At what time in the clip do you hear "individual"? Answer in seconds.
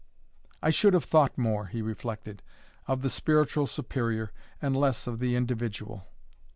5.35-6.07